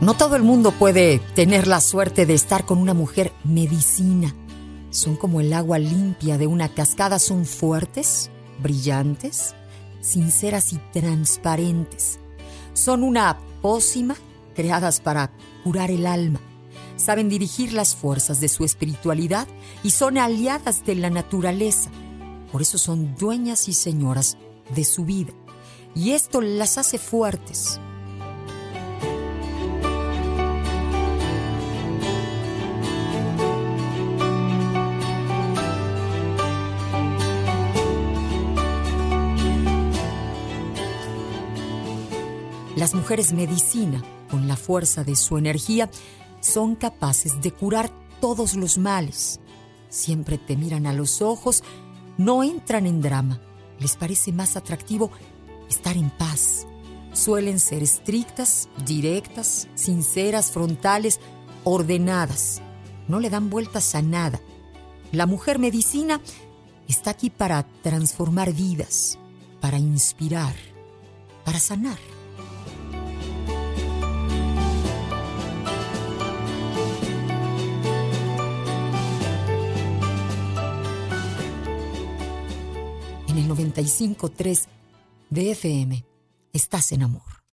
[0.00, 4.34] No todo el mundo puede tener la suerte de estar con una mujer medicina.
[4.90, 8.30] Son como el agua limpia de una cascada, son fuertes,
[8.62, 9.54] brillantes,
[10.02, 12.18] sinceras y transparentes.
[12.74, 14.16] Son una pócima
[14.54, 15.32] creadas para
[15.64, 16.40] curar el alma.
[16.96, 19.48] Saben dirigir las fuerzas de su espiritualidad
[19.82, 21.90] y son aliadas de la naturaleza.
[22.52, 24.36] Por eso son dueñas y señoras
[24.74, 25.32] de su vida.
[25.94, 27.80] Y esto las hace fuertes,
[42.76, 45.90] Las mujeres medicina, con la fuerza de su energía,
[46.40, 47.90] son capaces de curar
[48.20, 49.40] todos los males.
[49.88, 51.64] Siempre te miran a los ojos,
[52.18, 53.40] no entran en drama.
[53.78, 55.10] Les parece más atractivo
[55.70, 56.66] estar en paz.
[57.14, 61.18] Suelen ser estrictas, directas, sinceras, frontales,
[61.64, 62.60] ordenadas.
[63.08, 64.38] No le dan vueltas a nada.
[65.12, 66.20] La mujer medicina
[66.88, 69.18] está aquí para transformar vidas,
[69.62, 70.54] para inspirar,
[71.42, 72.15] para sanar.
[83.36, 84.66] En el 95.3
[85.30, 86.04] de FM.
[86.52, 87.36] Estás en amor.